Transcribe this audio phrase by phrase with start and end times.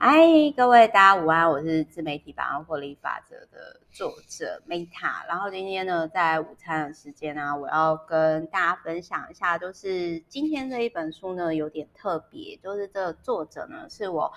[0.00, 0.14] 嗨，
[0.56, 5.26] 各位大家午安，我是自媒体百万获利法则的作者 Meta。
[5.26, 14.32] 然后今天呢，在午餐的时间呢、啊，我要跟大家分享一下，就是今天这一本书呢有点特别，就是这作者呢是我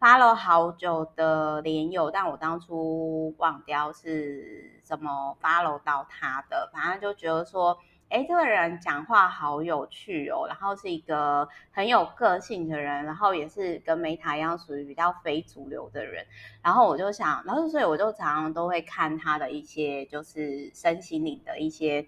[0.00, 7.78] follow 好久的连友，但我当初忘掉是怎么 follow 到他的，反正就觉得说。
[8.14, 16.24] 哎，这个人讲话好有趣哦，然后是一个很有个性的人，然后也是跟 Meta 一样属于比较非主流的人，
[16.62, 22.06] 然后我就想，然后所以我就常常都会看他的一些就是身心灵的一些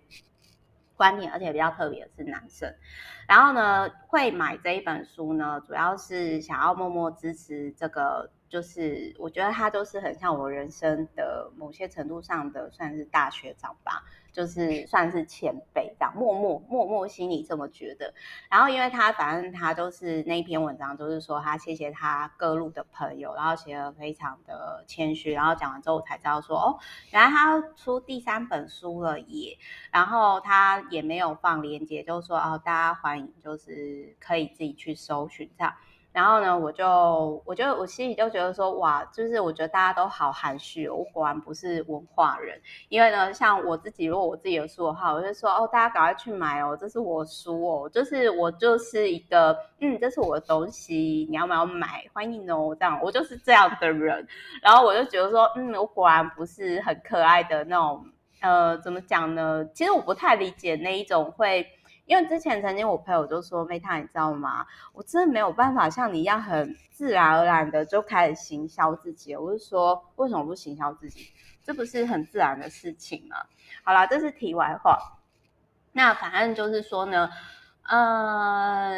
[0.94, 2.72] 观念，而且比较特别的是男生，
[3.26, 14.04] 然后呢会买这一本书呢，主要是想要默默支持这个，就是我觉得他都是很像我人生的某些程度上的算是大学长吧。
[14.36, 18.12] 就是算是前辈这样，默默默默心里这么觉得。
[18.50, 25.32] 然后因为他反正他都是那一篇文章，就是说他谢谢他各路的朋友，然后写得非常的谦虚。
[25.32, 26.78] 然后讲完之后我才知道说，哦，
[27.12, 29.56] 原来他出第三本书了耶。
[29.90, 35.72] 然后他也没有放链接，就是说哦，大家欢迎，就是可以自己去搜寻这样。
[36.16, 42.58] 然后呢，我就，我就，我心里就觉得说，哇，就是我觉得大家都好含蓄哦，我果然不是文化人。
[42.88, 52.06] 因为呢，像我自己，如果我自己的书的话，我就说，哦，大家赶快去买哦，这是我书哦，就是我就是一个，嗯，这是我的东西，你要不要买？
[52.14, 54.26] 欢迎哦，这样，我就是这样的人。
[54.62, 58.02] 然后我就觉得说，嗯，我果然不是很可爱的那种，
[58.40, 59.62] 呃，怎么讲呢？
[59.74, 61.70] 其实我不太理解那一种会。
[62.06, 64.66] 因为之前曾经我朋友就说：“Meta，你知道吗？
[64.94, 71.30] 我真的没有办法像你一样很自然而然的就开始行销自己。”我就说：“为什么不行销自己？
[71.62, 73.36] 这不是很自然的事情吗？”
[73.84, 74.98] 好啦，这是题外话。
[75.92, 77.28] 那反正就是说呢。
[77.88, 78.94] 呃，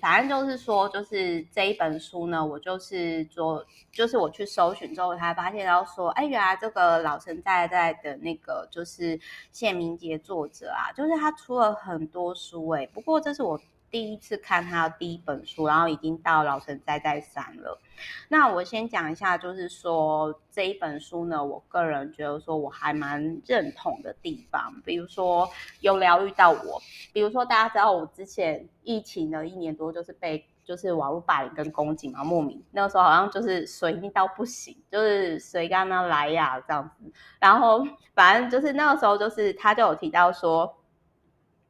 [0.00, 9.18] 反正就是说，就是这一本书呢，我就是做，就是我去搜寻之后，才发现到说，哎，原来这个老陈在在的那个就是
[9.52, 13.60] 谢明杰作者啊，就是他出了很多书，哎，不过这是我。
[13.96, 17.80] 第一次看他的第一本书，然后已经到老神在在三了。
[18.28, 25.48] 那我先讲一下，就是说这一本书呢，我个人觉得说我还蛮认同的地方，比如说
[25.80, 26.78] 有疗愈到我，
[27.14, 37.82] 比如说大家知道我之前疫情的一年多，就是被就是网络霸凌跟攻击嘛，莫名那个时候好像就是随意到不行，就是谁刚刚来呀这样子，然后
[38.14, 40.76] 反正就是那个时候就是他就有提到说。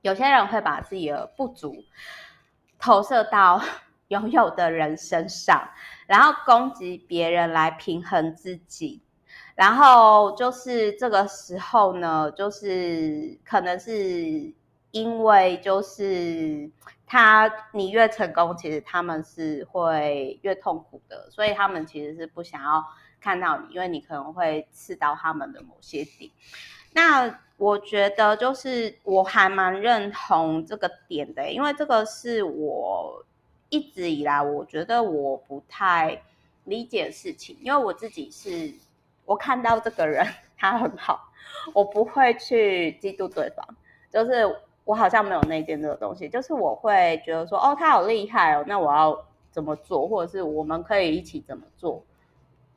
[0.07, 1.85] 有些人会把自己的不足
[2.79, 3.61] 投射到
[4.07, 5.69] 拥有的人身上，
[6.07, 9.03] 然后攻击别人来平衡自己，
[9.57, 14.55] 然后就是这个时候呢，就是可能是
[14.93, 16.71] 因为就是
[17.05, 22.85] 他你越成功，其实他们是会越痛苦的，所以他们其实是不想要
[23.21, 26.31] 看到你，因为你可能会刺到他们的某些点。
[26.97, 33.23] 那我觉得就是我还蛮认同这个点的，因为这个是我
[33.69, 36.23] 一直以来我觉得我不太
[36.65, 38.73] 理解的事情，因为我自己是，
[39.27, 40.27] 我看到这个人
[40.57, 41.31] 他很好，
[41.75, 43.63] 我不会去嫉妒对方，
[44.11, 52.03] 就是我好像没有内奸这个东西，就是我会觉得说，哦，他好厉害哦，那我要怎么做，或者是我们可以一起怎么做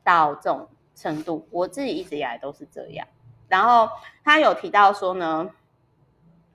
[0.03, 3.07] 到这种程度，我自己一直以来都是这样。
[3.49, 3.89] 然后
[4.23, 5.49] 他有提到说呢，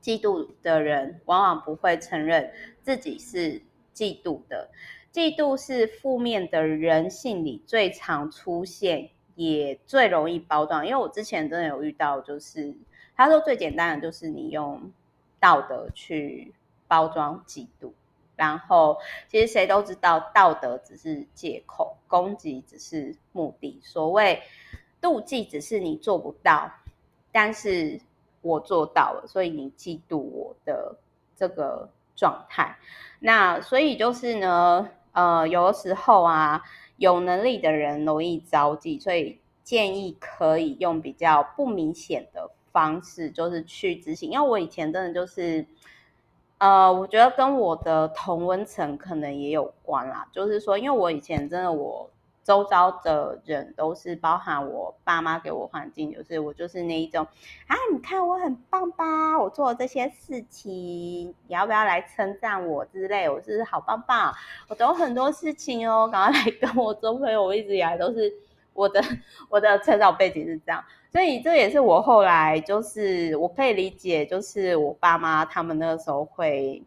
[0.01, 2.51] 嫉妒的人往往不会承认
[2.83, 3.61] 自己是
[3.93, 4.71] 嫉妒的，
[5.13, 10.87] 嫉妒是负面的人性里最常出现，也最容易包装。
[10.87, 12.75] 因为我之前真的有遇到，就是
[13.17, 14.93] 他说最简单的就是你用
[15.41, 16.55] 道德去
[16.87, 17.93] 包装嫉妒，
[18.37, 24.43] 然后其实谁都知道道德只是借口，攻击只是目的，所谓
[25.03, 26.71] 妒忌只是你做不到。
[27.37, 28.01] 但是
[28.43, 30.97] 我做到了，所以你嫉妒我的
[31.35, 32.77] 这个状态。
[33.19, 36.63] 那所以就是呢，呃，有的时候啊，
[36.97, 44.31] 有能力的人容易着急，所以建议可以用比较不明显的方式，就是去执行。
[44.31, 45.67] 因为我以前真的就是，
[46.59, 50.29] 呃，我觉得跟我的同温层可能也有关啦。
[50.31, 52.09] 就是说，因为我以前真的我。
[52.45, 57.27] 周遭的人都是包含我爸妈给我环境，就是我就是那一种
[57.67, 60.71] 啊，你看我很棒吧，我做了这些事情，
[61.49, 63.31] 你要不要来称赞我之类？
[63.31, 64.31] 我是好棒棒，
[64.69, 67.43] 我都有很多事情哦，赶快来跟我做朋友。
[67.43, 68.31] 我一直以来都是
[68.75, 69.03] 我的
[69.49, 76.85] 我的成长背景是这样，所以这也是我后来就是我可以理解，就是我爸妈他们那个时候会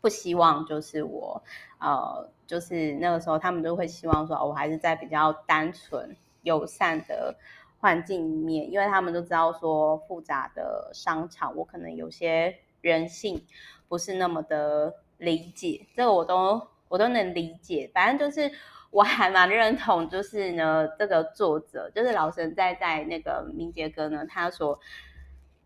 [0.00, 1.42] 不希望就是我
[1.78, 7.34] 呃，就是那个时候他们都会希望说，我还是在比较单纯友善的
[7.78, 13.44] 环境里面，因为他们都知道说复杂的商场，我可能有些人性
[13.88, 17.90] 不是那么的理解，这个我都我都能理解。
[17.94, 18.50] 反正就是
[18.90, 24.78] 我还蛮认同，就是呢，这个作者就是老神在在那个明杰哥呢，他所。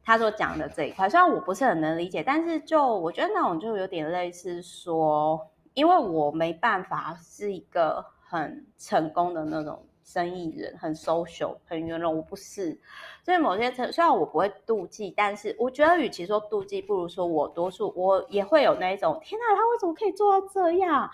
[0.02, 12.78] 他所讲的这一块，虽然我不是很能理解，但是就我觉得那种就有点类似说，因为我没办法是一个很成功的那种生意人，很 social，很圆融，我不是。
[13.24, 21.06] 所以某些层，虽然我不会妒忌，但是我觉得与其说妒忌，不如说我多数我也会有那一种，天哪，他为什么可以做到这样？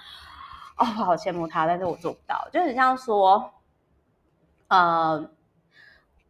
[0.78, 2.48] 哦，我好羡慕他，但是我做不到。
[2.52, 3.52] 就很像说，
[4.68, 5.30] 呃，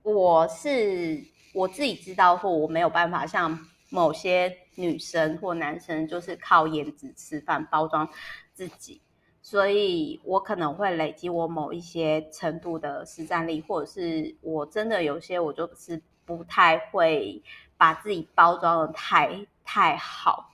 [0.02, 1.25] 我是。
[1.55, 3.58] 我自己知道，或我没有办法像
[3.90, 8.08] 某些女生或男生，就是靠颜值吃饭、包装
[8.52, 9.00] 自己，
[9.42, 17.42] 所以我可能会累积我某一些程度的实战力，或者是我真的有些我就是不太会
[17.76, 20.52] 把自己包装的太太好。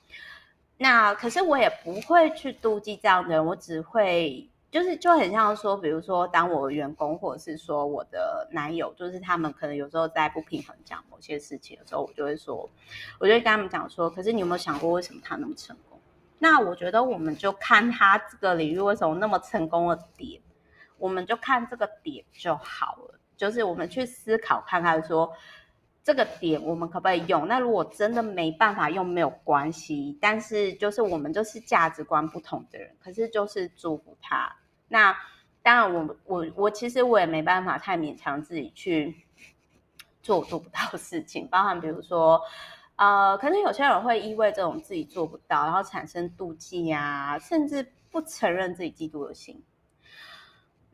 [0.79, 4.49] 那可是我也不会去妒忌这样的人，我只会。
[4.73, 12.71] 就是就很像说，比如说，当我的员工或者是说我的男友，就是他们可能有时候在不平衡讲某些事情的时候，我就会说，
[13.21, 16.01] 我就会跟他们讲说，可是你有没有想过，为什么他那么成功？
[16.39, 20.41] 那我觉得我们就看他这个领域为什么那么成功的点，
[20.97, 23.21] 我们就看这个点就好了。
[23.37, 25.31] 就是我们去思考看看说，
[26.03, 27.47] 这个点我们可不可以用？
[27.47, 30.17] 那如果真的没办法用，没有关系。
[30.19, 34.57] 但是就是我们就是价值观不同的人，可是就是祝福他。
[34.93, 35.17] 那
[35.63, 39.25] 当然我，我我其实我也没办法太勉强自己去
[40.23, 42.43] 做做不到的事情，包含比如说，
[42.97, 49.65] 呃，可能有些人会因为这种自己做不到，然后产生妒忌呀、啊，甚至不承认自己嫉妒的心。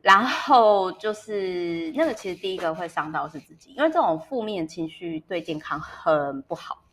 [0.01, 6.85] 然后就是那个，其实第一个会伤到是自己，因为这种负面情绪对健康很不好。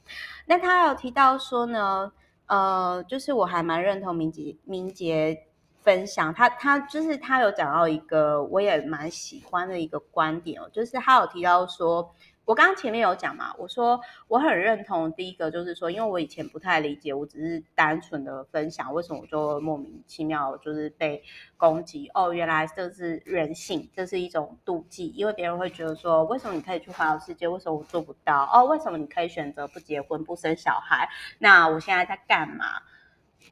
[0.47, 2.11] 那他有提到说呢，
[2.47, 5.46] 呃，就是我还蛮认同明杰明杰。
[5.87, 12.13] 分享他，他就是他有讲到一个我也蛮喜欢的一个观点哦，就是他有提到说，
[12.45, 21.23] 我刚刚前面有讲嘛，我说我很认同第一个就是说，因为我以前不太理解，我只是单纯的分享，为什么我就莫名其妙就是被
[21.57, 28.51] 攻击哦，原来这是人性，这是一种妒忌，因为别人会觉得说，为什么你可以去环游世界，为什么我做不到？
[28.53, 31.09] 哦，为什么你可以选择不结婚不生小孩？
[31.39, 32.83] 那我现在在干嘛？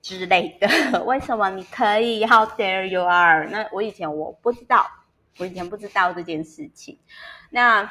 [0.03, 3.49] 之类的， 为什么你可以？How dare you are？
[3.49, 4.87] 那我以前我不知道，
[5.39, 6.99] 我以前不知道这件事情。
[7.49, 7.91] 那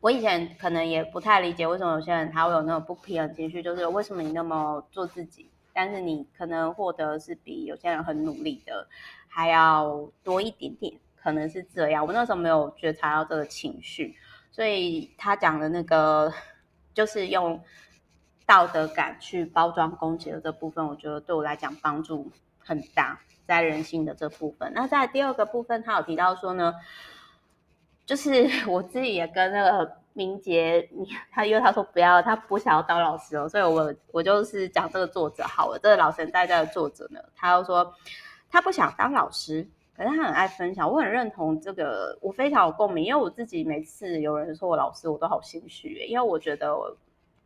[0.00, 8.86] 我以前可能也不太理解，为什么有些人他会有那种不平衡情绪，就是为什么你那么做自己，但是你可能获得是比有些人很努力的
[9.28, 12.06] 还要多一点点，可能是这样。
[12.06, 14.14] 我那时候没有觉察到这个情绪，
[14.50, 16.30] 所以他讲的那个
[16.92, 17.58] 就是用。
[18.52, 24.70] 道德感去包装攻击的这部分，我觉得对我来讲帮助很大，在人性的这部分。
[24.74, 26.74] 那在第二个部分，他有提到说呢，
[28.04, 30.86] 就是我自己也跟那个明杰，
[31.30, 35.78] 他因为他说不要，他不想要当老师哦，所以我我就是讲这个作者好了。
[35.82, 37.94] 这个老神在在的作者呢，他又说
[38.50, 39.66] 他不想当老师，
[39.96, 46.94] 可是他很爱分享，我很认同这个，我非常有共鸣，因为我自己每次有人说我老师，我都好心虚，因为我觉得我。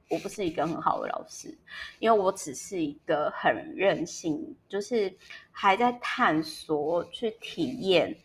[0.09, 1.53] 我不是一个很好的老师，
[1.99, 5.13] 因为我只是一个很任性，就是
[5.51, 8.17] 还在探索、去体验、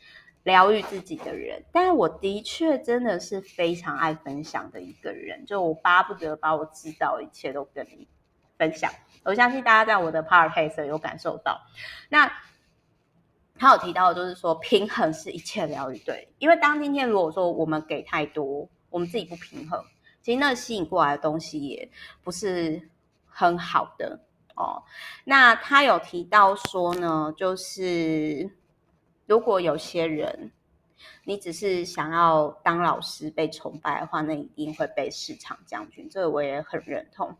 [0.43, 1.63] 疗愈自己的人。
[1.71, 8.07] 但我的确真的是非常爱分享的一个人，就我巴不得把我知道一切都跟你
[8.59, 8.91] 分享。
[9.23, 11.59] 我相信大家在我的 podcast 有感受到。
[12.09, 12.31] 那
[13.55, 19.83] 他有提到，就是说平衡是一切疗愈，对，因为当今天如果说我们给太多，我们自己不平衡。
[20.21, 21.89] 其实那吸引过来的东西也
[22.23, 22.89] 不是
[23.25, 24.19] 很好的
[24.55, 24.83] 哦。
[25.23, 28.49] 那他有提到说呢，就是
[29.25, 30.51] 如果有些人
[31.23, 36.07] 你只是想要当老师被崇拜的话，那一定会被市场将军。
[36.09, 37.35] 这个我也很认同。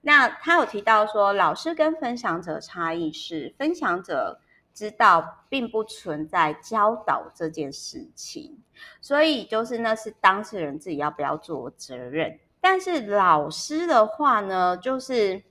[0.00, 4.40] 那他有提到说，老师跟分享者差异是分享者。
[4.74, 8.58] 知道并不存在教导这件事情，
[9.00, 12.38] 所以就是那是当事人自己要不要做责任。
[12.60, 15.42] 但是老师的话呢，就是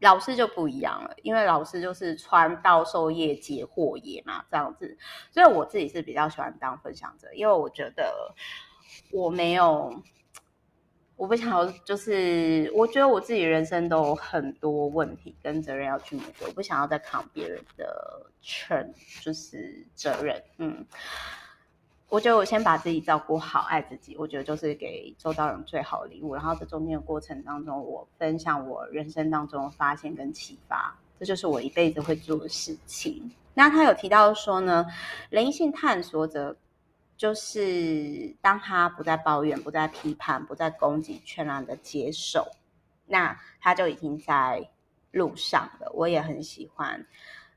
[0.00, 4.96] 老师就不一样了，因为老师就是传道授业解惑也嘛，这样子。
[5.30, 8.34] 所以我自己是比较喜欢当分享者，因为我觉得
[9.12, 9.94] 我没有
[11.16, 18.92] 我不想要，就是我觉得我自己人生都有很多问题跟责任要去面对，我不想要再扛别人的称，
[19.22, 20.42] 就是责任。
[20.58, 20.84] 嗯，
[22.10, 26.34] 我觉得我先把自己照顾好，爱自己，我觉得就是给周遭人最好的礼物。
[26.34, 33.32] 然后在中间的过程当中，我分享我人生当中的发现跟启发，这就是我一辈子会做的事情。
[33.54, 34.84] 那他有提到说呢，
[35.30, 36.54] 灵性探索者。
[37.16, 42.46] 就是当他不再抱怨、不再批判、不再攻击，全然的接受，
[43.06, 44.68] 那他就已经在
[45.12, 45.90] 路上了。
[45.94, 47.06] 我也很喜欢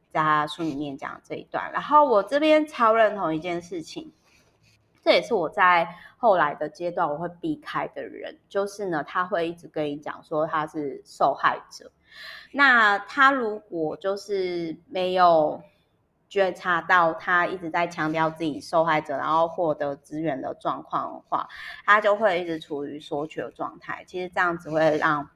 [0.10, 1.70] 在他书里面讲这一段。
[1.74, 4.14] 然后我这边超认同一件事情，
[5.04, 11.92] 这也是我在后来的阶段我会避开的人，就是呢，他会一直跟你讲说他是受害者。
[12.54, 15.62] 那他如果就是没有。
[16.30, 21.50] 觉察到他一直在强调自己受害者，然后获得资源的状况的话，
[21.86, 24.04] 他就会一直处于索取的状态。
[24.06, 25.28] 其实这样子会让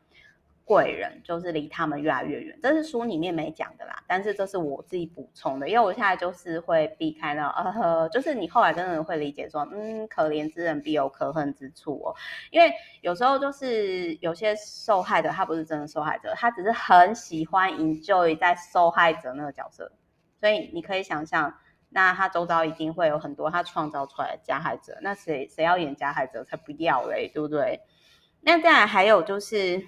[0.66, 2.58] 贵人就是离他们越来越远。
[2.62, 12.16] 这是书里面没讲的啦，但是这是我自己补充的，因为我现在就是会避开那呃呵，就是你后来真的会理解说，嗯，可怜之人必有可恨之处哦。
[12.52, 12.72] 因为
[13.02, 19.92] 有时候就是有些受害者他不是真的受害者，他只是很喜欢 enjoy 在受害者那个角色。
[20.44, 21.58] 所以你可以想象，
[21.88, 24.98] 那他周遭一定会有很多他创造出来的加害者。
[25.02, 27.80] 那谁谁要演加害者才不要嘞，对不对？
[28.42, 29.88] 那再来还有就是，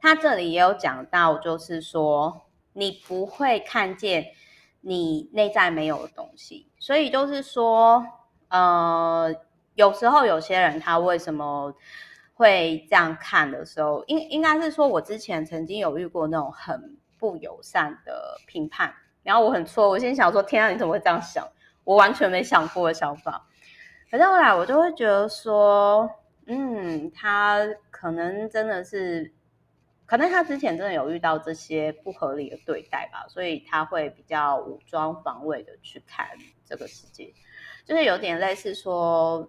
[0.00, 2.42] 他这里也有讲到，就是说
[2.72, 4.32] 你不会看见
[4.80, 6.68] 你内在没有的东西。
[6.80, 8.04] 所以就是说，
[8.48, 9.32] 呃，
[9.76, 11.72] 有时候有些人他为什么
[12.34, 16.98] 会这样看的时候，应应该是说我之前曾经有遇过那种很。
[17.20, 21.46] 不友善的评判，然后我很错，我心想说：天啊，你怎么会这样想？
[21.84, 23.46] 我完全没想过的想法。
[24.10, 26.10] 可是后来我就会觉得说，
[26.46, 27.60] 嗯，他
[27.90, 29.32] 可能真的是，
[30.06, 36.26] 可能他之前真的有遇到这些不合理的对待吧，所以他会比较武装防卫的去看
[36.64, 37.32] 这个世界，
[37.84, 39.48] 就是有点类似说，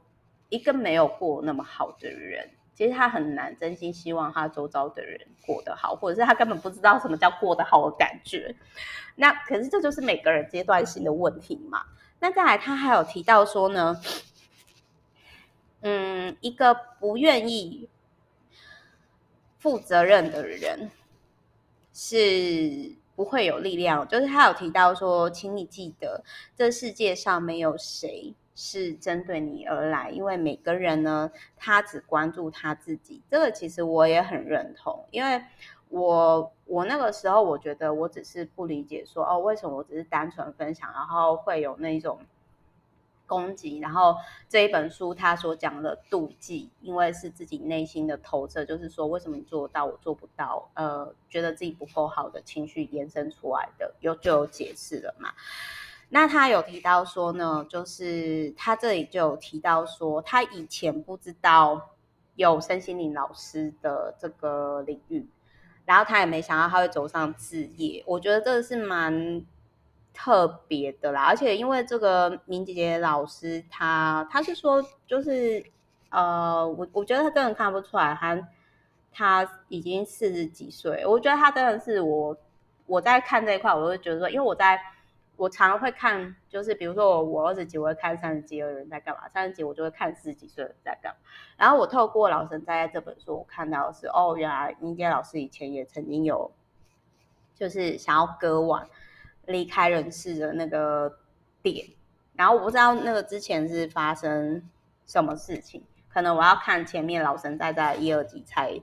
[0.49, 2.49] 一个没有过那么好的人。
[2.81, 8.55] 其实他很难真心希望他周遭的人过得好，或者是他根本不知道什么叫过得好的感觉。
[9.13, 11.83] 那可是这就是每个人阶段性的问题嘛。
[12.19, 14.01] 那再来，他还有提到说呢，
[15.81, 17.87] 嗯，一个不愿意
[19.59, 20.89] 负责任的人
[21.93, 24.07] 是不会有力量。
[24.07, 26.23] 就是他有提到说，请你记得，
[26.55, 28.33] 这世界上没有谁。
[28.53, 33.21] 是针对你而来，因为每个人呢，他只关注他自己。
[33.29, 35.43] 这个其实我也很认同，因为
[35.89, 42.19] 我我那个时候我觉得我只是不理解说哦，为什么我只是单纯分享，然后会有那种
[43.25, 43.79] 攻击。
[43.79, 44.15] 然后
[44.49, 50.69] 这一本书他所讲的妒忌，因为是自己内心的投射，就是说为什么你做得到，我做不到？
[50.75, 55.33] 呃，觉得自己不够好的情绪延伸出来的，有就有解释了嘛。
[56.13, 61.91] 那他有提到说呢，就是他这里就有提到说，他以前不知道
[62.35, 65.25] 有身心灵老师的这个领域，
[65.85, 68.03] 然后他也没想到他会走上职业。
[68.05, 69.41] 我觉得这个是蛮
[70.13, 75.63] 特别的啦，而且因为这个明姐姐老师他，他是说，就是
[76.09, 78.49] 呃，我我觉得他真的看不出来，他
[79.13, 82.35] 他已经四十几岁，我觉得他真的是我
[82.85, 84.77] 我在看这一块，我会觉得说，因为我在。
[85.41, 91.17] 我常会看，就是比如说我我二十几，我会看三十几的人在干嘛；三十几，我就会看十几岁的人在干嘛。
[91.57, 96.51] 然后我透过老神在这本书，我看到的是哦，原来明杰老师以前也曾经有，
[97.55, 98.87] 就是想要割腕
[99.47, 101.11] 离开人世的那个
[101.63, 101.87] 点。
[102.35, 104.69] 然后我不知道那个之前是发生
[105.07, 108.79] 什么事情，可能我要看前面老神在在一二集才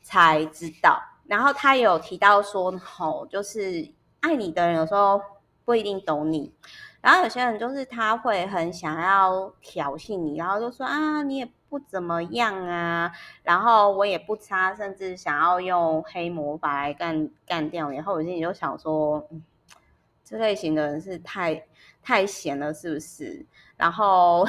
[0.00, 0.98] 才知道。
[1.26, 5.20] 然后他有提到说，吼，就是爱你的人有时候。
[5.64, 6.52] 不一定懂你，
[7.00, 13.10] 然后有些人就是他会很想要挑衅你，然后就说啊，你也不怎么样啊，
[13.42, 17.96] 然后我也不差，甚至想要用黑魔法来干干掉你。
[17.96, 19.42] 然后我心里就想说，嗯，
[20.22, 21.64] 这类型的人是太
[22.02, 23.44] 太闲了，是不是？
[23.76, 24.46] 然后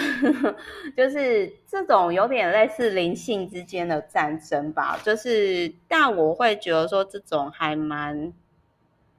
[0.95, 8.33] 就是这种有点类似灵性之间的战争吧，就是但我会觉得说这种还蛮。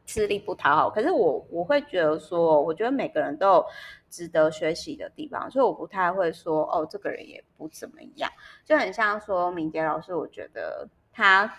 [0.07, 3.67] 吃力不讨好，可是我我会觉得说，我觉得每个人都有
[4.09, 8.31] 值得学习的地方，所以我不太会说哦，这个人也不怎么样，
[8.65, 11.53] 就很像说明杰老师，我觉得他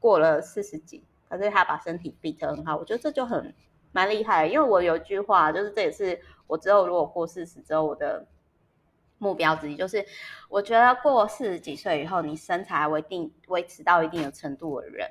[0.00, 3.54] 过了四十几，可是他把身体逼得很好，我觉得这就很
[3.92, 4.46] 蛮厉害。
[4.46, 8.26] 因为我有一句话，就是这也是我之后如果过四十之后，我的
[9.18, 10.04] 目标之一，就是
[10.48, 15.08] 我觉得过四十几岁以后，你身材维定维持到一定的程度的人，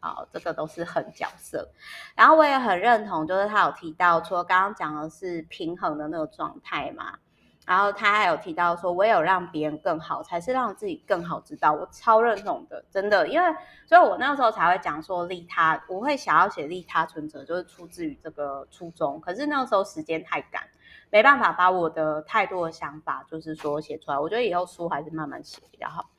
[0.00, 1.68] 啊，这个都是狠角色。
[2.16, 7.18] 然后我也很认同，就是他有提到说，刚刚讲的是平衡的那个状态嘛。
[7.66, 11.38] 然后他还有提到说，唯有让别人更好，才是让自己更好。
[11.40, 13.46] 知道我超认同的，真的，因为
[13.86, 19.20] 所以我那时候才会讲说利他，我会想要写利他存折，就是出自于这个初衷。
[19.20, 20.64] 可是那时候时间太赶，
[21.10, 24.18] 没办法把我的太多的想法，就是说写出来。
[24.18, 26.10] 我觉得以后书还是慢慢写比较好。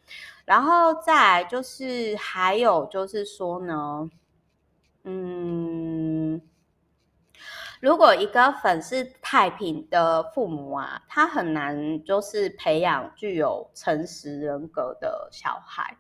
[0.51, 4.09] 然后再来就是还有就是说呢，
[5.03, 6.41] 嗯。
[7.79, 15.95] 如果一个粉是太平的父母啊，他很难就是培养具有诚实人格的小孩。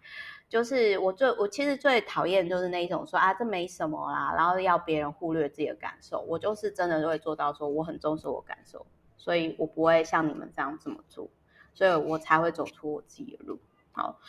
[0.49, 6.19] 就是我最我其实最讨厌就是那一种说啊，这没什么啦，然后要别人忽略自己的感受。
[6.27, 11.29] 我就是真的会做到说我很重视我感受，所以我不会像你们这样这么做，
[11.73, 13.57] 所以我才会走出我自己的路。
[13.91, 14.19] 好，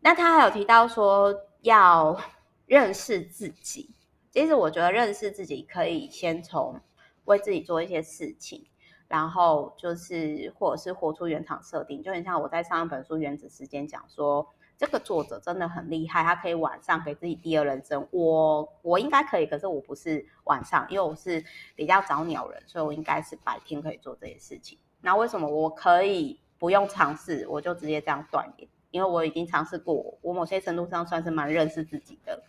[0.00, 2.20] 那他还有提到说要
[2.66, 3.94] 认识自己。
[4.30, 6.80] 其实我觉得认识自己可以先从
[7.24, 8.66] 为自己做一些事情，
[9.08, 18.06] 然后就是或者是活出原厂设定，就很像我在上一本书《原子时间》讲说，这个作者真的很厉害，他可以晚上给自己第二人生。
[18.12, 24.78] 我我应该可以，可是我不是晚上，因为我是比较早鸟人，所以我应该是白天可以做这些事情。
[25.00, 28.68] 那为什么我可以不用尝试，我就直接这样断言？
[28.90, 32.42] 因为我已经尝试过，我某些程度上算是蛮认识自己的。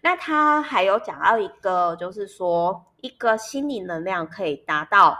[0.00, 5.18] 那他还有讲到一个，就是说一个心理能量可以达到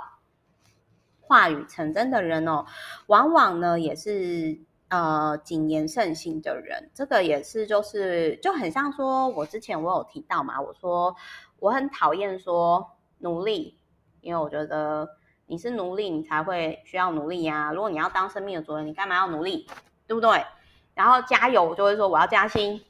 [1.21, 2.67] 话语成真的人哦，
[3.07, 4.59] 往往呢也是
[4.89, 6.91] 呃谨言慎行的人。
[6.93, 11.17] 这个也是就是就很像说，我之前我有提到嘛，我说
[11.59, 13.79] 我很讨厌说努力，
[14.21, 15.09] 因为我觉得
[15.47, 17.73] 你是奴隶，你才会需要努力呀。
[17.73, 19.67] 如果你要当生命的主人，你干嘛要努力，
[20.07, 20.45] 对不对？
[20.95, 22.81] 然后加油，我就会说我要加薪。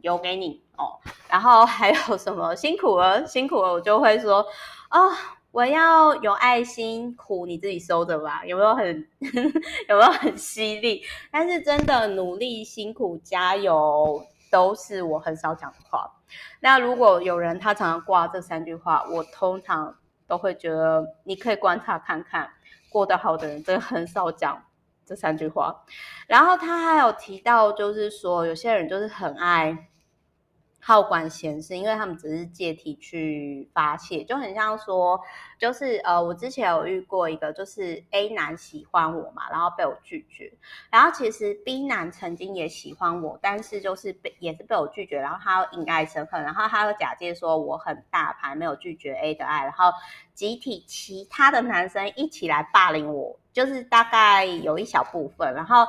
[0.00, 0.98] 有给你哦，
[1.28, 3.24] 然后还有什么辛苦了？
[3.24, 4.44] 辛苦了，我就会说
[4.90, 5.12] 哦，
[5.52, 8.44] 我要有爱心，苦你自己收着吧。
[8.44, 9.08] 有没有很
[9.88, 11.04] 有没有很犀利？
[11.30, 16.10] 但是真的努力、辛苦、加油，都是我很少讲的话。
[16.58, 19.96] 那如果有人他常常挂这三句话，我通常
[20.26, 22.50] 都会觉得你可以观察看看，
[22.90, 24.60] 过得好的人真的很少讲
[25.04, 25.84] 这三句话。
[26.26, 29.88] 然后他还有提到，就是说有些人就是很爱。
[30.84, 35.20] 好管闲事，因为他们只是借题去发泄，就很像说，
[35.56, 40.52] 就是呃，我之前有遇过一个，就是 A 男喜欢我嘛，然后被我拒绝，
[40.90, 49.92] 然后其实 B 男曾经也喜欢我，但是就是被也是被我拒绝，然后他又因爱生恨，然后他又假借说我很大牌，没有拒绝 A 的爱，然后
[50.34, 55.86] 集体其他的男生一起来霸凌我，就是大概有一小部分，然后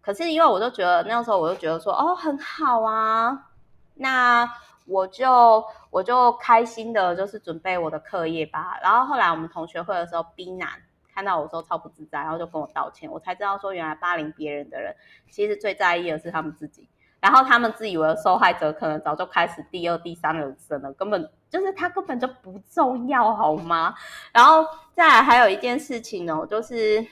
[0.00, 3.50] 可是因为我就觉得那个时候我就觉得说，哦，很好啊。
[3.94, 4.48] 那
[4.86, 8.78] 我就我就开心的，就是准备我的课业吧。
[8.82, 10.68] 然后后来我们同学会的时候，B 男
[11.14, 13.10] 看到我说超不自在，然后就跟我道歉。
[13.10, 14.94] 我才知道说，原来霸凌别人的人，
[15.30, 16.88] 其实最在意的是他们自己。
[17.20, 23.94] 然后他们自以为的受害者，可能早就开始第二、第三人生了，根本就是他根本就不重要，好吗？
[24.32, 27.06] 然后再来还有一件事情哦，就是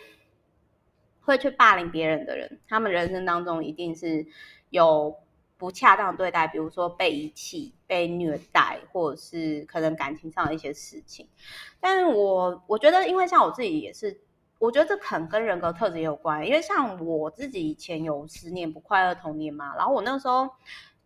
[1.23, 4.27] 会去霸凌别人的人，他们人生当中一定是
[4.68, 5.16] 有。
[5.62, 11.25] 不恰当对待，比如说被遗弃、被虐待，或者是可能感情上的一些事情。
[11.79, 14.20] 但是我我觉得，因为像我自己也是，
[14.59, 16.44] 我觉得这可能跟人格特质也有关。
[16.44, 20.51] 因为像我自己以前有十年不快乐童年嘛，然后我那时候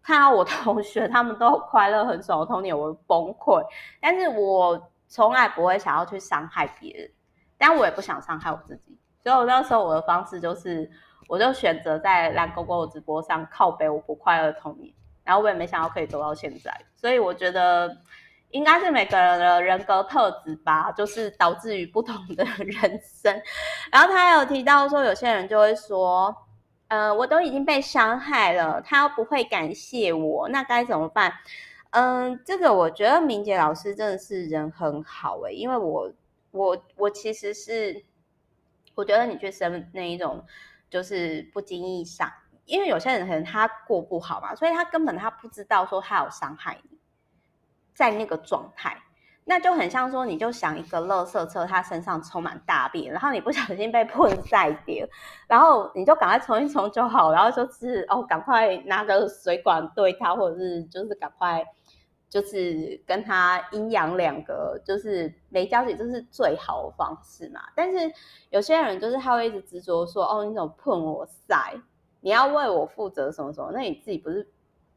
[0.02, 3.62] 看到我同学他们都快乐很爽的童年，我会崩溃。
[4.00, 7.10] 但是我从来不会想要去伤害别人，
[7.58, 8.96] 但我也不想伤害我自己。
[9.22, 10.90] 所以我那时候我的方式就是。
[11.28, 14.92] 我就选择在蓝勾勾的直播上靠北我不快乐的童年，
[15.24, 17.96] 然后我也没想到可以走到现在，所以我觉得
[18.50, 23.42] 应该是每个人的人格特质吧，就是导致于不同的 人生。
[23.90, 26.32] 然后他有提到说，有些人就会说，
[26.86, 31.32] 呃，我都已经被伤害了，他又不会感谢我，那该怎么办？
[31.90, 36.12] 嗯、呃，这个我觉得明洁老师真的是人很好诶、因为我
[36.52, 38.04] 我我其实是
[38.94, 40.44] 我觉得你去生那一种。
[40.88, 42.30] 就是不经意上，
[42.64, 46.98] 因为有些人可能他过不好嘛，所以他根本他不知道说他有伤害你，
[47.94, 48.96] 在那个状态，
[49.44, 55.08] 那就很像说，你就想一个垃圾车，他身上充满大便，然后你不小心被碰在点，
[55.46, 61.64] 然后你就赶快冲一冲就好，然后就是哦，赶快拿个水管对他，或者是就是赶快。
[62.36, 67.62] 就是跟他阴阳两隔，就是没交集，这是最好的方式嘛。
[67.74, 68.12] 但是
[68.50, 71.72] 有些人就是他会一直执着说，哦，你怎么碰我塞？
[72.20, 73.70] 你要为我负责什么什么？
[73.72, 74.46] 那你自己不是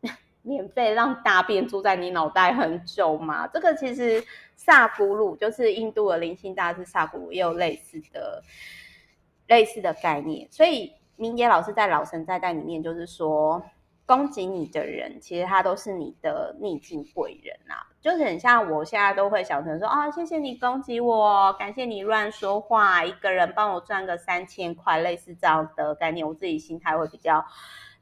[0.43, 3.47] 免费让大便住在你脑袋很久吗？
[3.47, 4.21] 这个其实
[4.57, 8.43] 萨古鲁就是印度的灵性大师萨古鲁也有类似的
[9.47, 10.45] 类似的概念。
[10.51, 13.63] 所以明杰老师在老神在在里面就是说。
[14.09, 27.45] 攻击你的人，其实他都是你的逆境贵人啊，就是很像我现在都会想成说啊，谢谢你攻击我，感谢你乱说话，一个人帮我赚个三千块，类似这样的概念，我自己心态会比较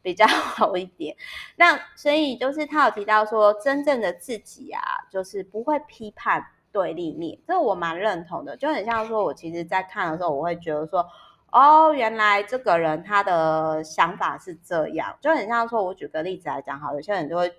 [0.01, 1.13] 比较 好一点。
[1.57, 6.41] 那所以就是他有提到说，真正的自己啊，就是不会批判
[6.71, 11.05] 对立面，这我蛮认同的，就很像说我其实在看的时候，我会觉得说。
[11.51, 17.53] 哦，原来这个人他的想法是这样，就很像说，我举个例子来讲，好，有些人就会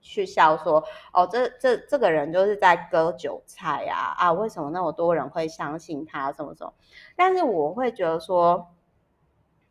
[0.00, 6.72] 去笑说，哦，这这这个人就是在割韭菜啊啊，为什么那么多人会相信他什么什么？
[7.16, 8.68] 但是我会觉得说，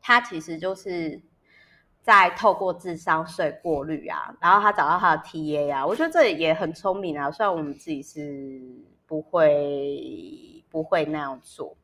[0.01, 1.21] 他其实就是
[2.01, 8.61] 在透过智商税过滤啊，然后他找到他的 TA 啊，我觉得这也很聪明啊，虽然我们自己是
[9.07, 11.77] 不会不会那样做。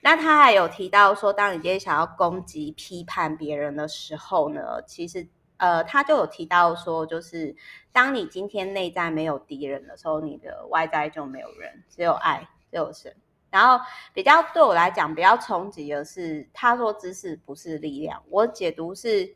[0.00, 7.56] 那他还有提到说，当你今天想要攻击、批判别人的时候呢，其实呃，他就有提到说，就是
[7.90, 13.14] 当你今天内在没有敌人的时候，你的外在就没有人，只有爱，只有神。
[13.50, 13.82] 然后
[14.12, 19.34] 比较对我来讲比较冲击的是，他说知识不是力量，我解读是，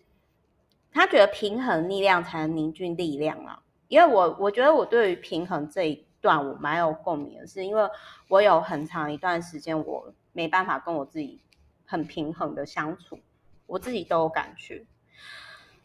[0.92, 3.58] 他觉得平衡力量才能凝聚力量啊。
[3.88, 7.82] 因为我我觉得我对于平衡这一段我蛮有共鸣的，是因为
[8.28, 10.12] 我有很长一段时间我。
[10.32, 11.40] 没办法跟我自己
[11.86, 13.18] 很平衡的相处，
[13.66, 14.84] 我自己都有感觉。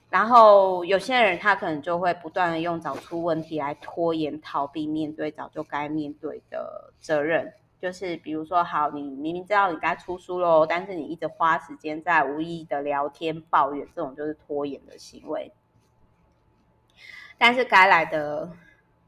[0.10, 7.54] 然后有些人他可能就会不断的用找出问题来拖延、逃避面对早就该面对的责任。
[7.82, 15.52] 就是比如说，好，你明明知道你该出书喽，但是你一直花时间在无意义的聊天、抱怨，这种就是拖延的行为。
[17.38, 18.50] 但是该来的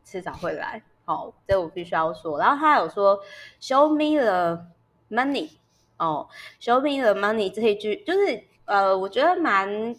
[0.03, 2.37] 迟早会来，好，这我必须要说。
[2.37, 3.19] 然后他有说
[3.61, 4.76] ，Show me the。
[5.09, 5.51] Money，
[5.97, 6.27] 哦
[6.59, 9.95] ，Show me the money 这一句就是呃，我觉得蛮，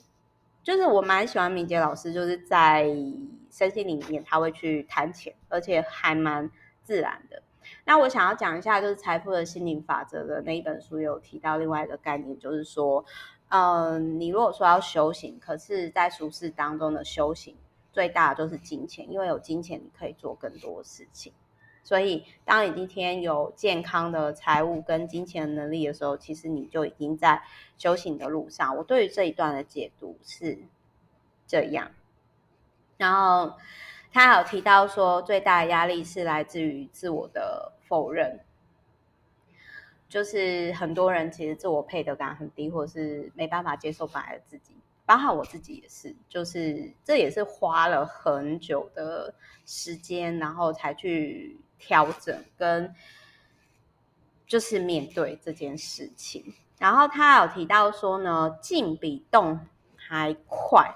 [0.63, 2.85] 就是我蛮喜欢明杰老师，就是在
[3.51, 6.51] 身心里面他会去谈钱，而且还蛮
[6.83, 7.43] 自然的。
[7.85, 13.05] 那我想要讲一下，就是财富的心灵法则的那一本书有提到另外一个概念，就是说，
[13.49, 17.57] 嗯、你如果说要修行，可是在俗世当中的修行
[17.93, 21.33] 最大的就是金钱，因为有金钱你可以做更多事情。
[21.89, 27.43] 所以，当你今天有健康的财务跟金钱能力的时候，其实你就已经在
[27.79, 28.77] 修行的路上。
[28.77, 30.59] 我对于这一段的解读是
[31.47, 31.91] 这样。
[32.99, 33.57] 然后
[34.13, 38.39] 他有提到说，最大的压力是来自于自我的否认，
[40.11, 44.75] 就是很多人其实自我配得感很低，或是没办法接受本来的自己。
[45.07, 51.59] 包括我自己也是，就是这也是花了很久的时间，然后才去。
[51.79, 52.95] 调整跟
[54.47, 59.61] 就是面对这件事情，然后他有提到说呢，静比动
[59.97, 60.95] 还快，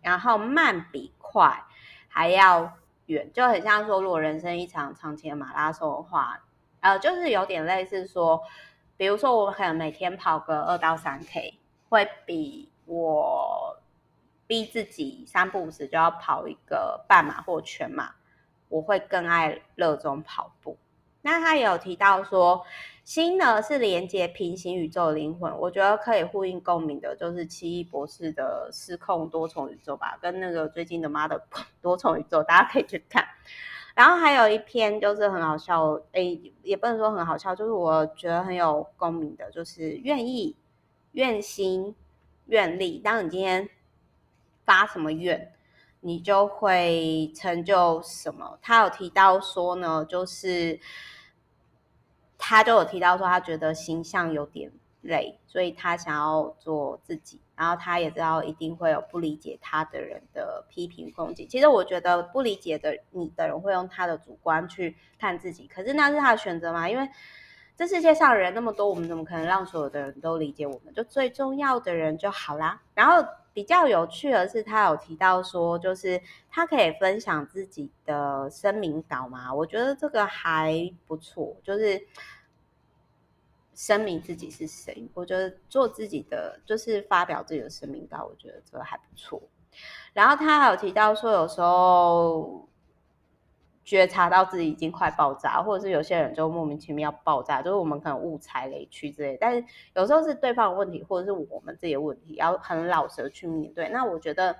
[0.00, 1.64] 然后慢比快
[2.08, 2.72] 还要
[3.06, 6.40] 远，就很像说，如果人生一场长期的马拉松的话，
[6.80, 8.42] 呃，就是有点类似说，
[8.96, 11.58] 比如说我可能每天跑个二到三 K，
[11.88, 13.80] 会比我
[14.46, 18.14] 逼自己三不五时就要跑一个半马或全马。
[18.70, 20.78] 我会更爱热衷跑步。
[21.20, 22.64] 那他也有提到说，
[23.04, 25.54] 心呢是连接平行宇宙灵魂。
[25.58, 31.44] 我觉得可以呼应共鸣的，就是奇异博士的失控多重宇宙吧，跟那个最近的妈的
[31.82, 33.22] 多重宇宙，大家可以去看。
[33.94, 40.56] 然后还有一篇就是很好笑，诶，也不能说很好笑，就是我觉得很有共鸣的，就是愿意、
[41.12, 41.94] 愿心、
[42.46, 42.98] 愿力。
[42.98, 43.68] 当你今天
[44.64, 45.52] 发什么愿，
[46.02, 48.58] 你就会成就什么？
[48.62, 50.80] 他有提到说呢，就是
[52.38, 57.38] 他就有提到说，他觉得形象有点累，所以他想要做自己。
[57.54, 61.46] 然后他也知道一定会有不理解他的人的批评攻击。
[61.46, 66.88] 其实我觉得不理解的你的人会用他的主观去看自己，可是那是他的选择嘛？
[66.88, 67.06] 因为
[67.76, 70.94] 这世界上人那么多，我们怎么可能让所有的人都理解我们？
[70.94, 72.80] 就最重要的人就好啦。
[72.94, 73.22] 然后。
[73.52, 79.52] 比较有趣的是，他有提到说，就是他可以分享自己的声明稿嘛？
[79.52, 82.00] 我觉得这个还不错，就是
[83.74, 85.08] 声明自己是谁。
[85.14, 89.42] 我觉得做自己的，就是发表自己的声明稿，我觉得这个还不错。
[90.12, 92.68] 然后他还有提到说，有时候
[93.90, 99.36] 觉察到自己已经快爆炸，或者是有些人就莫名其妙爆炸，就是我们可能误踩雷区之类。
[99.40, 99.64] 但是
[99.96, 103.88] 有时候是对方的问题，或者是我们自己的问题，要很老实去面对。
[103.88, 104.54] 那我觉得，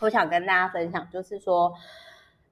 [0.00, 1.74] 我想跟大家分享，就是说，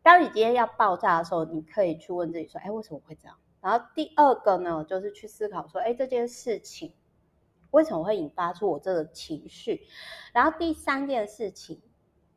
[0.02, 6.92] 当你今天要爆炸的时候，你可以去问自己说：“哎，为什么会这样？”然后第二个呢，就是去思考说：“哎，这件事情
[7.70, 9.80] 为什么会引发出我这个情绪？”
[10.34, 11.80] 然后第三件事情。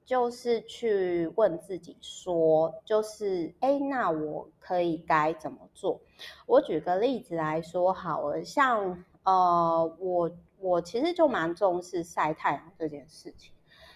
[0.06, 6.02] 就是去问自己说，就是哎，那我可以该怎么做？
[6.46, 13.54] 我举个例子来说好了，像呃，我我其实就蛮重视晒太阳这件事情。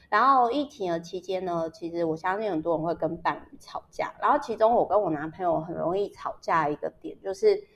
[0.10, 7.68] 然后疫情的期间呢，其实我相信很多人会跟伴侣吵架，然后其中我跟我男朋友很容易吵架一个点，就是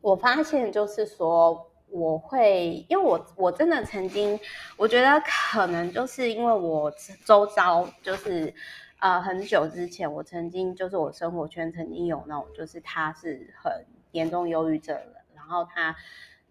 [0.00, 1.71] 我发现就是说。
[1.92, 4.40] 我会，因为我我真的曾经，
[4.78, 6.90] 我觉得可能就是因为我
[7.26, 8.52] 周遭就是，
[8.98, 15.94] 呃，很久之前我曾经就是我生活圈曾经有那种，就是他是很严重忧郁症的，然后他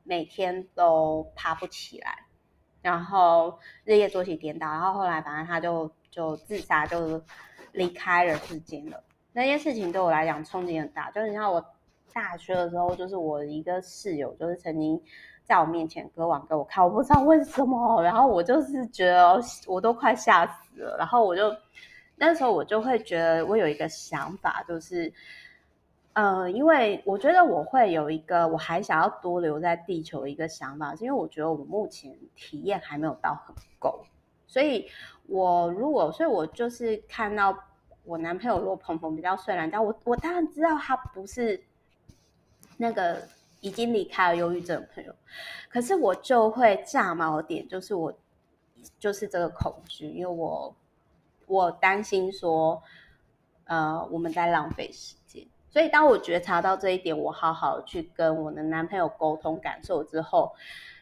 [0.03, 2.27] 每天都爬不起来，
[2.83, 7.19] 然后日夜作息颠倒，然后后来反正他就就自杀，就
[7.71, 9.03] 离开了世间了。
[9.33, 11.65] 那件事情对我来讲冲击很大，就是你看我
[12.13, 15.01] 大学的时候，就是我一个室友，就是曾经。
[15.51, 19.37] 在我面前割腕给我看，我不知道为什么，然后我就是觉得
[19.67, 21.53] 我都快吓死了，然后我就
[22.15, 25.11] 那时候我就会觉得我有一个想法，就是，
[26.13, 34.05] 呃，因为我觉得我会有一个我还想要多留在地球一个想法，是因为我觉得我目前体验还没有到很够，
[34.47, 34.87] 所以
[35.27, 37.53] 我如果，所以我就是看到
[38.05, 41.61] 我男朋友如果鹏鹏比较睡懒觉，我我当然知道他不是
[42.77, 43.21] 那个。
[43.61, 45.15] 已经离开了忧郁症的朋友，
[45.69, 48.13] 可是我就会炸毛点，就是我
[48.99, 50.75] 就是这个恐惧，因为我
[51.45, 52.81] 我担心说，
[53.65, 55.47] 呃，我们在浪费时间。
[55.69, 60.53] 所以当我觉察到这一点，我好好去跟我的男朋友沟通感受之后，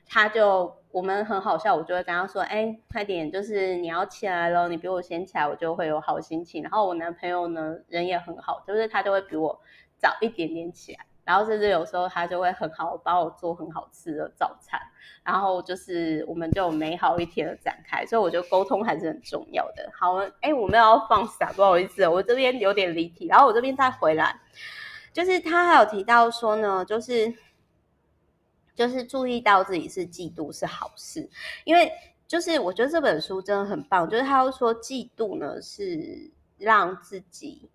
[0.05, 9.59] 他就我们很好笑，我就会跟他说：“哎，快点，就是你要起来了，你比我先起来，我就会有好心情。”然后我男朋友呢，人也很好，就是他就会比我
[9.97, 11.05] 早一点点起来。
[11.29, 14.81] 然后甚至有时候他就会很好帮我做很好吃的早餐，
[15.23, 19.91] 然后就是我们就美好一天的展开，所以我觉得沟通还是很重要的。
[19.93, 24.41] 好，哎，我们要放闪，不好意思，我这边有点离题，然后我这边再回来，
[25.13, 27.31] 就是他还有提到说呢，就是
[28.73, 31.29] 就是注意到自己是嫉妒是好事，
[31.63, 31.91] 因为
[32.27, 37.69] 就是我觉得这本书真的很棒，就是他说嫉妒呢是让自己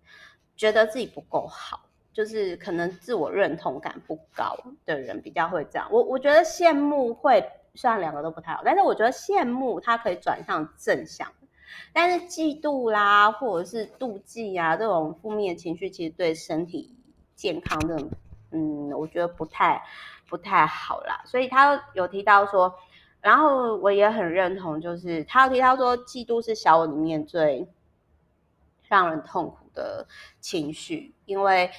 [0.57, 1.84] 觉得自己不够好。
[2.15, 5.85] 就是可能自我认同感不高的人比较会这样。
[5.91, 11.29] 我我觉得羡慕会，虽然两个都不太好，但是我觉得羡慕它可以转向正向。
[11.91, 16.95] 但是嫉妒啦，或者是妒忌啊这种负面情绪，其实对身体
[17.35, 18.09] 健康这种，
[18.51, 19.83] 嗯，我觉得不太
[20.29, 21.21] 不太好啦。
[21.25, 22.73] 所以他有提到说，
[23.19, 27.67] 然后我也很认同，就是他有提到说，嫉妒是小我里面最
[28.87, 30.07] 让人痛苦的
[30.39, 31.69] 情绪，因为。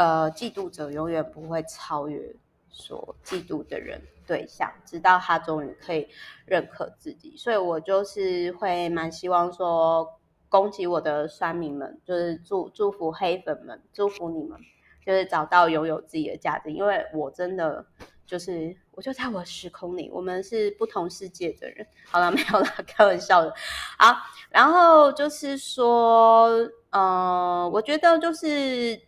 [0.00, 2.34] 呃，嫉妒者永远不会超越
[2.70, 6.08] 所嫉妒的人对象，直到他终于可以
[6.46, 7.36] 认可自己。
[7.36, 14.58] 所以我就是会蛮希望说，攻击我的酸民们，就是祝祝福黑粉们，祝福你们，
[15.04, 16.72] 就是找到拥有自己的价值。
[16.72, 17.84] 因为我真的
[18.24, 21.86] 就是，我就在我时空里，我们是不同世界的人。
[22.06, 23.52] 好了，没有啦，开玩笑的。
[23.98, 24.16] 好，
[24.48, 26.48] 然后就是说，
[26.88, 28.98] 呃，我觉得就是。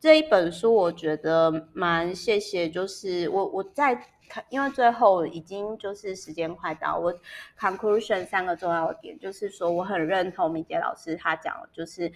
[0.00, 3.94] 这一本书我觉得蛮谢谢，就是我我在
[4.30, 7.14] 看，因为最后已经就是时间快到，我
[7.58, 12.10] conclusion 三个重要点，就是说我很认同明洁老师他讲的，就是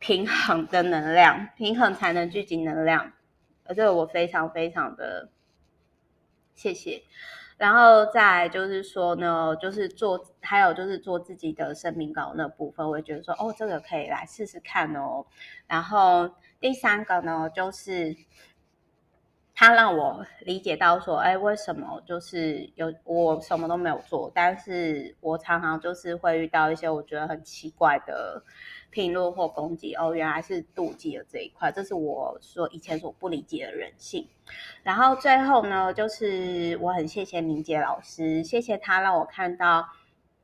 [0.00, 3.12] 平衡的能量，平衡才能聚集能量，
[3.66, 5.28] 而这个我非常非常的
[6.56, 7.04] 谢谢。
[7.56, 15.24] 然后再就是说呢，就是做还有就是做自己的生命稿那部分，我也觉得说哦，这个可以来试试看哦，
[15.68, 16.28] 然后。
[16.64, 18.16] 第三个呢，就是
[19.54, 28.42] 他让我理解到说，哎，为什么就是有我什么都没有做，但是我常常就是会遇到一些我觉得很奇怪的
[28.88, 29.94] 评论或攻击。
[29.94, 34.26] 哦，原来是妒忌的这一块，这是我说以前所不理解的人性。
[34.82, 39.86] 然后最后呢，就是我很谢谢明杰老师，谢谢他让我看到。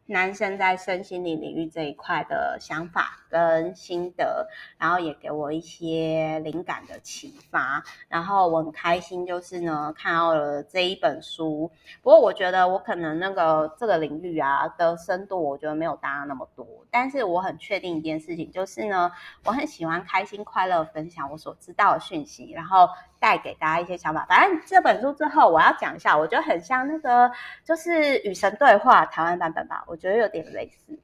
[0.07, 11.71] 男生在身心灵领域这一块的想法跟心得，然后也给我一些灵感的启发，然后我很开心，就是呢看到了这一本书。
[12.03, 16.67] 不过我觉得我可能那个这个领域啊的深度，我觉得没有大家那么多。
[16.91, 19.13] 但是我很确定一件事情，就是呢，
[19.45, 22.89] 我很喜欢开心快乐分享我所知道的讯息，然后
[23.21, 24.27] 带给大家一些想法。
[24.29, 27.31] 反正这本书最后我要讲一下，我觉得很像那个
[27.65, 30.99] 就是与神对话台湾版本吧，我觉得有点类似。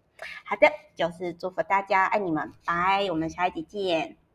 [0.45, 4.17] 好的，就是祝福大家，爱你们，拜，我们下一集见。